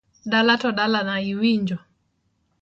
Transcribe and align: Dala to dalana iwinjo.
Dala 0.31 0.55
to 0.61 0.69
dalana 0.77 1.15
iwinjo. 1.31 1.77